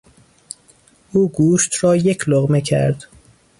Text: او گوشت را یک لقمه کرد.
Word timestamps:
او 1.11 1.31
گوشت 1.31 1.83
را 1.83 1.95
یک 1.95 2.29
لقمه 2.29 2.61
کرد. 2.61 3.05